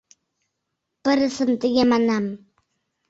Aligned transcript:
—Пырысым 1.03 1.51
тыге 1.61 1.83
манам. 1.91 2.25